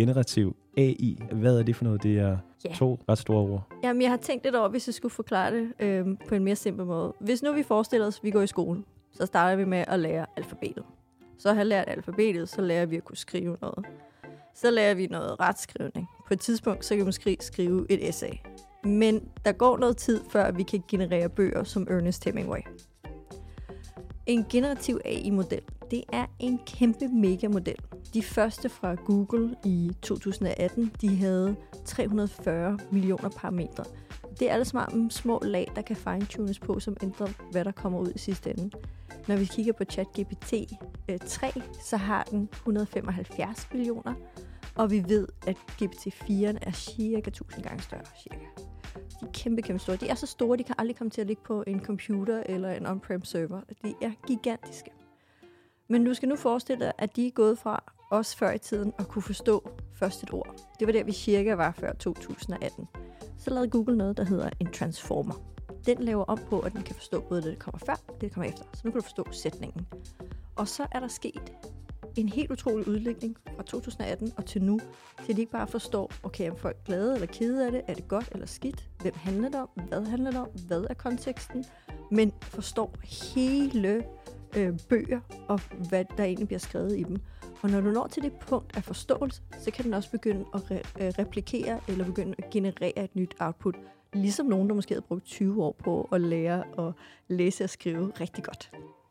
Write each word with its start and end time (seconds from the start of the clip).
generativ 0.00 0.56
AI. 0.76 1.18
Hvad 1.32 1.58
er 1.58 1.62
det 1.62 1.76
for 1.76 1.84
noget? 1.84 2.02
Det 2.02 2.18
er 2.18 2.36
Ja. 2.64 2.74
to 2.74 2.98
ret 3.08 3.18
store 3.18 3.40
ord. 3.42 3.62
Jamen, 3.82 4.02
jeg 4.02 4.10
har 4.10 4.16
tænkt 4.16 4.44
lidt 4.44 4.54
over, 4.56 4.68
hvis 4.68 4.88
jeg 4.88 4.94
skulle 4.94 5.12
forklare 5.12 5.54
det 5.56 5.72
øh, 5.80 6.06
på 6.28 6.34
en 6.34 6.44
mere 6.44 6.56
simpel 6.56 6.86
måde. 6.86 7.14
Hvis 7.20 7.42
nu 7.42 7.52
vi 7.52 7.62
forestiller 7.62 8.06
os, 8.06 8.18
at 8.18 8.24
vi 8.24 8.30
går 8.30 8.40
i 8.40 8.46
skole, 8.46 8.82
så 9.12 9.26
starter 9.26 9.56
vi 9.56 9.64
med 9.64 9.84
at 9.88 10.00
lære 10.00 10.26
alfabetet. 10.36 10.84
Så 11.38 11.48
har 11.48 11.56
jeg 11.56 11.66
lært 11.66 11.88
alfabetet, 11.88 12.48
så 12.48 12.60
lærer 12.62 12.86
vi 12.86 12.96
at 12.96 13.04
kunne 13.04 13.16
skrive 13.16 13.56
noget. 13.62 13.84
Så 14.54 14.70
lærer 14.70 14.94
vi 14.94 15.06
noget 15.06 15.40
retskrivning. 15.40 16.06
På 16.28 16.34
et 16.34 16.40
tidspunkt, 16.40 16.84
så 16.84 16.88
kan 16.94 16.98
vi 16.98 17.04
måske 17.04 17.36
skrive 17.40 17.86
et 17.90 18.08
essay. 18.08 18.32
Men 18.84 19.28
der 19.44 19.52
går 19.52 19.76
noget 19.78 19.96
tid, 19.96 20.20
før 20.30 20.50
vi 20.52 20.62
kan 20.62 20.82
generere 20.88 21.28
bøger 21.28 21.64
som 21.64 21.86
Ernest 21.90 22.24
Hemingway. 22.24 22.60
En 24.26 24.46
generativ 24.50 25.00
AI-model, 25.04 25.62
det 25.90 26.04
er 26.12 26.26
en 26.38 26.60
kæmpe 26.66 27.08
mega-model. 27.08 27.76
De 28.14 28.22
første 28.22 28.68
fra 28.68 28.94
Google 28.94 29.56
i 29.64 29.92
2018, 30.02 30.92
de 31.00 31.16
havde 31.16 31.56
340 31.84 32.78
millioner 32.90 33.28
parametre. 33.28 33.84
Det 34.38 34.48
er 34.48 34.52
alle 34.52 34.64
sammen 34.64 35.10
små 35.10 35.40
lag, 35.42 35.72
der 35.76 35.82
kan 35.82 35.96
fine-tunes 35.96 36.58
på, 36.58 36.80
som 36.80 36.96
ændrer, 37.02 37.28
hvad 37.52 37.64
der 37.64 37.72
kommer 37.72 37.98
ud 37.98 38.12
i 38.14 38.18
sidste 38.18 38.50
ende. 38.50 38.70
Når 39.28 39.36
vi 39.36 39.44
kigger 39.44 39.72
på 39.72 39.84
ChatGPT 39.84 40.54
øh, 41.08 41.18
3, 41.26 41.52
så 41.84 41.96
har 41.96 42.22
den 42.22 42.48
175 42.52 43.68
millioner, 43.72 44.14
og 44.74 44.90
vi 44.90 45.04
ved, 45.08 45.28
at 45.46 45.56
GPT-4 45.82 46.58
er 46.62 46.72
cirka 46.72 47.28
1000 47.30 47.64
gange 47.64 47.82
større. 47.82 48.04
Cirka. 48.22 48.44
De 49.20 49.26
er 49.26 49.30
kæmpe, 49.32 49.62
kæmpe 49.62 49.82
store. 49.82 49.96
De 49.96 50.08
er 50.08 50.14
så 50.14 50.26
store, 50.26 50.56
de 50.56 50.64
kan 50.64 50.74
aldrig 50.78 50.96
komme 50.96 51.10
til 51.10 51.20
at 51.20 51.26
ligge 51.26 51.42
på 51.42 51.64
en 51.66 51.84
computer 51.84 52.42
eller 52.46 52.72
en 52.72 52.86
on-prem 52.86 53.24
server. 53.24 53.60
De 53.82 53.94
er 54.02 54.10
gigantiske. 54.26 54.90
Men 55.90 56.04
du 56.04 56.14
skal 56.14 56.28
nu 56.28 56.36
forestille 56.36 56.84
dig, 56.84 56.92
at 56.98 57.16
de 57.16 57.26
er 57.26 57.30
gået 57.30 57.58
fra 57.58 57.82
os 58.10 58.34
før 58.34 58.52
i 58.52 58.58
tiden 58.58 58.92
at 58.98 59.08
kunne 59.08 59.22
forstå 59.22 59.70
først 59.94 60.22
et 60.22 60.32
ord. 60.32 60.54
Det 60.78 60.86
var 60.86 60.92
der, 60.92 61.04
vi 61.04 61.12
cirka 61.12 61.54
var 61.54 61.72
før 61.72 61.92
2018. 61.92 62.88
Så 63.38 63.50
lavede 63.50 63.70
Google 63.70 63.96
noget, 63.96 64.16
der 64.16 64.24
hedder 64.24 64.50
en 64.60 64.72
transformer. 64.72 65.34
Den 65.86 65.98
laver 65.98 66.24
om 66.24 66.38
på, 66.50 66.60
at 66.60 66.72
den 66.72 66.82
kan 66.82 66.94
forstå 66.94 67.20
både 67.20 67.42
det, 67.42 67.52
der 67.52 67.58
kommer 67.58 67.78
før, 67.78 67.92
og 68.08 68.14
det, 68.14 68.20
der 68.20 68.28
kommer 68.28 68.50
efter. 68.50 68.64
Så 68.74 68.80
nu 68.84 68.90
kan 68.90 69.00
du 69.00 69.04
forstå 69.04 69.26
sætningen. 69.32 69.86
Og 70.56 70.68
så 70.68 70.86
er 70.92 71.00
der 71.00 71.08
sket 71.08 71.52
en 72.16 72.28
helt 72.28 72.50
utrolig 72.50 72.88
udvikling 72.88 73.36
fra 73.56 73.62
2018 73.62 74.32
og 74.36 74.46
til 74.46 74.62
nu, 74.62 74.80
til 75.26 75.36
de 75.36 75.40
ikke 75.40 75.52
bare 75.52 75.66
forstår, 75.66 76.12
okay, 76.22 76.50
er 76.50 76.54
folk 76.54 76.76
glade 76.84 77.14
eller 77.14 77.26
kede 77.26 77.66
af 77.66 77.72
det, 77.72 77.82
er 77.88 77.94
det 77.94 78.08
godt 78.08 78.28
eller 78.32 78.46
skidt, 78.46 78.88
hvem 79.00 79.14
handler 79.16 79.48
det 79.48 79.60
om, 79.60 79.68
hvad 79.88 80.06
handler 80.06 80.30
det 80.30 80.40
om, 80.40 80.48
hvad 80.66 80.84
er 80.90 80.94
konteksten, 80.94 81.64
men 82.10 82.32
forstår 82.40 82.94
hele 83.02 84.04
øh, 84.56 84.78
bøger 84.88 85.20
og 85.48 85.60
hvad 85.88 86.04
der 86.16 86.24
egentlig 86.24 86.46
bliver 86.46 86.58
skrevet 86.58 86.98
i 86.98 87.02
dem. 87.02 87.16
Og 87.62 87.70
når 87.70 87.80
du 87.80 87.90
når 87.90 88.06
til 88.06 88.22
det 88.22 88.32
punkt 88.32 88.76
af 88.76 88.84
forståelse, 88.84 89.42
så 89.58 89.70
kan 89.70 89.84
den 89.84 89.94
også 89.94 90.10
begynde 90.10 90.44
at 90.54 90.60
re- 90.60 91.04
øh, 91.04 91.12
replikere 91.18 91.80
eller 91.88 92.04
begynde 92.04 92.34
at 92.38 92.50
generere 92.50 93.04
et 93.04 93.16
nyt 93.16 93.34
output. 93.40 93.74
Ligesom 94.12 94.46
nogen, 94.46 94.68
der 94.68 94.74
måske 94.74 94.94
havde 94.94 95.04
brugt 95.08 95.24
20 95.24 95.64
år 95.64 95.76
på 95.84 96.08
at 96.12 96.20
lære 96.20 96.64
at 96.78 96.92
læse 97.28 97.64
og 97.64 97.70
skrive 97.70 98.12
rigtig 98.20 98.44
godt. 98.44 98.70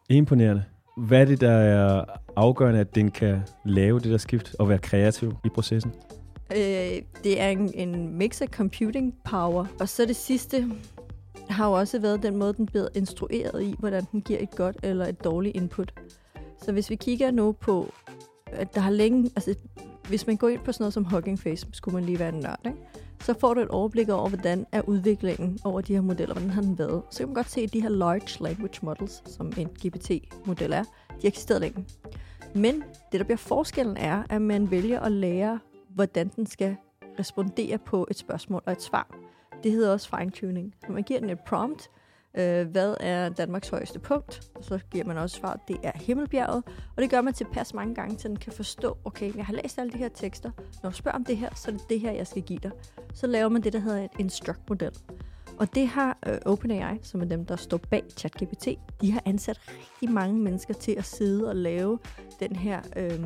Imponerende. 0.10 0.64
Hvad 0.98 1.22
er 1.22 1.26
det, 1.26 1.42
der 1.42 1.52
er 1.52 2.06
afgørende, 2.36 2.80
at 2.80 2.96
den 2.96 3.12
kan 3.12 3.42
lave 3.66 4.00
det 4.00 4.12
der 4.12 4.18
skift 4.18 4.56
og 4.60 4.70
være 4.70 4.78
kreativ 4.78 5.34
i 5.46 5.50
processen? 5.50 5.92
Øh, 6.52 7.02
det 7.24 7.42
er 7.42 7.50
en, 7.50 7.74
en 7.74 8.18
mix 8.18 8.42
af 8.42 8.48
computing 8.48 9.16
power, 9.24 9.66
og 9.80 9.90
så 9.90 10.06
det 10.06 10.16
sidste 10.16 10.66
har 11.50 11.68
jo 11.68 11.74
også 11.74 12.00
været 12.00 12.24
den 12.24 12.38
måde, 12.38 12.54
den 12.54 12.66
bliver 12.66 12.88
instrueret 12.96 13.64
i, 13.64 13.76
hvordan 13.80 14.04
den 14.12 14.22
giver 14.22 14.40
et 14.40 14.56
godt 14.56 14.78
eller 14.84 15.06
et 15.06 15.24
dårligt 15.24 15.56
input. 15.56 15.94
Så 16.64 16.72
hvis 16.72 16.90
vi 16.90 16.96
kigger 16.96 17.32
nu 17.32 17.52
på, 17.52 17.94
at 18.46 18.76
der 18.76 18.82
har 18.82 18.92
længe, 18.92 19.32
altså 19.36 19.56
hvis 20.08 20.28
man 20.28 20.38
går 20.38 20.50
ind 20.50 20.62
på 20.66 20.72
sådan 20.72 20.84
noget 20.84 20.94
som 20.94 21.04
Hugging 21.04 21.40
Face, 21.40 21.68
skulle 21.74 21.96
man 21.96 22.04
lige 22.04 22.20
være 22.20 22.30
en 22.30 22.40
nørd, 22.40 22.60
ikke? 22.66 22.78
så 23.22 23.34
får 23.40 23.54
du 23.54 23.62
et 23.62 23.68
overblik 23.68 24.10
over, 24.10 24.30
hvordan 24.30 24.66
er 24.72 24.82
udviklingen 24.82 25.60
over 25.64 25.82
de 25.82 25.94
her 25.94 26.02
modeller, 26.02 26.34
hvordan 26.34 26.50
har 26.50 26.62
den 26.62 26.80
været. 26.80 27.02
Så 27.10 27.18
kan 27.18 27.28
man 27.28 27.36
godt 27.36 27.50
se, 27.50 27.62
at 27.62 27.74
de 27.74 27.82
her 27.82 27.90
large 27.90 28.44
language 28.44 28.80
models, 28.82 29.32
som 29.34 29.54
en 29.58 29.68
GPT-model 29.68 30.74
er, 30.74 30.84
de 30.84 31.22
har 31.22 31.28
eksisteret 31.28 31.62
længe. 31.62 31.86
Men 32.56 32.84
det, 33.12 33.20
der 33.20 33.24
bliver 33.24 33.38
forskellen, 33.38 33.98
er, 33.98 34.24
at 34.30 34.42
man 34.42 34.72
vælger 34.72 35.00
at 35.00 35.12
lære, 35.12 35.60
hvordan 35.90 36.32
den 36.36 36.46
skal 36.46 36.76
respondere 37.20 37.78
på 37.78 38.08
et 38.12 38.18
spørgsmål 38.18 38.62
og 38.66 38.72
et 38.72 38.82
svar. 38.82 39.16
Det 39.64 39.72
hedder 39.72 39.92
også 39.92 40.10
fine-tuning. 40.10 40.76
Så 40.86 40.92
man 40.92 41.04
giver 41.04 41.20
den 41.20 41.30
et 41.30 41.40
prompt, 41.40 41.90
øh, 42.34 42.68
hvad 42.68 42.96
er 43.00 43.30
Danmarks 43.30 43.70
højeste 43.70 44.00
punkt, 44.00 44.52
og 44.56 44.64
så 44.64 44.80
giver 44.92 45.06
man 45.06 45.18
også 45.18 45.36
svar, 45.36 45.60
det 45.68 45.78
er 45.84 45.92
Himmelbjerget, 45.96 46.64
og 46.96 47.02
det 47.02 47.10
gør 47.10 47.22
man 47.22 47.34
tilpas 47.34 47.74
mange 47.74 47.96
gange, 47.96 48.20
så 48.20 48.28
den 48.28 48.38
kan 48.38 48.54
forstå, 48.54 48.98
okay, 49.06 49.36
jeg 49.36 49.46
har 49.46 49.54
læst 49.54 49.80
alle 49.80 49.92
de 49.92 49.98
her 49.98 50.10
tekster, 50.10 50.52
når 50.84 50.90
du 50.90 50.96
spørger 50.96 51.18
om 51.18 51.26
det 51.26 51.38
her, 51.38 51.50
så 51.56 51.72
er 51.72 51.76
det 51.76 51.90
det 51.90 52.00
her, 52.00 52.12
jeg 52.12 52.28
skal 52.28 52.42
give 52.42 52.60
dig. 52.64 52.72
Så 53.14 53.28
laver 53.28 53.50
man 53.50 53.62
det, 53.62 53.74
der 53.74 53.80
hedder 53.80 53.98
en 53.98 54.10
instruct-model. 54.20 54.92
Og 55.60 55.76
det 55.76 55.88
har 55.88 56.18
øh, 56.28 56.38
OpenAI, 56.46 56.98
som 57.02 57.22
er 57.22 57.26
dem, 57.26 57.46
der 57.46 57.56
står 57.56 57.78
bag 57.78 58.04
ChatGPT, 58.18 58.68
de 59.02 59.12
har 59.12 59.22
ansat 59.26 59.60
rigtig 59.68 60.12
mange 60.12 60.40
mennesker 60.40 60.74
til 60.74 60.92
at 60.92 61.06
sidde 61.06 61.50
og 61.50 61.56
lave 61.56 62.00
den 62.40 62.56
her 62.56 62.82
øh, 62.96 63.24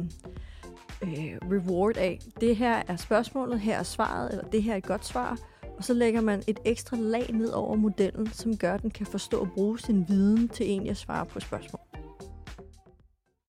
øh, 1.03 1.37
reward 1.51 1.97
af. 1.97 2.19
Det 2.41 2.55
her 2.55 2.83
er 2.87 2.95
spørgsmålet, 2.95 3.59
her 3.59 3.79
er 3.79 3.83
svaret, 3.83 4.31
eller 4.31 4.43
det 4.43 4.63
her 4.63 4.73
er 4.73 4.77
et 4.77 4.85
godt 4.85 5.05
svar. 5.05 5.37
Og 5.83 5.87
så 5.87 5.93
lægger 5.93 6.21
man 6.21 6.43
et 6.47 6.59
ekstra 6.65 6.97
lag 6.97 7.33
ned 7.33 7.49
over 7.49 7.75
modellen, 7.75 8.33
som 8.33 8.57
gør, 8.57 8.73
at 8.73 8.81
den 8.81 8.91
kan 8.91 9.05
forstå 9.05 9.39
og 9.39 9.47
bruge 9.55 9.79
sin 9.79 10.05
viden 10.07 10.47
til 10.47 10.65
egentlig 10.65 10.91
at 10.91 10.97
svare 10.97 11.25
på 11.25 11.39
spørgsmål. 11.39 11.92